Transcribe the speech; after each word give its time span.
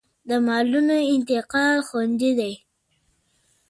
د 0.29 0.31
مالونو 0.45 0.97
انتقال 1.13 1.77
خوندي 1.87 2.31
دی 2.39 2.53